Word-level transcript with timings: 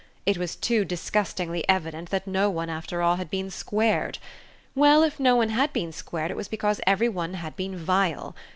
it 0.25 0.35
was 0.35 0.55
too 0.55 0.83
disgustingly 0.83 1.63
evident 1.69 2.09
that 2.09 2.25
no 2.25 2.49
one 2.49 2.71
after 2.71 3.03
all 3.03 3.17
had 3.17 3.29
been 3.29 3.51
squared. 3.51 4.17
Well, 4.73 5.03
if 5.03 5.19
no 5.19 5.35
one 5.35 5.49
had 5.49 5.71
been 5.73 5.91
squared 5.91 6.31
it 6.31 6.37
was 6.37 6.47
because 6.47 6.81
every 6.87 7.07
one 7.07 7.35
had 7.35 7.55
been 7.55 7.77
vile. 7.77 8.35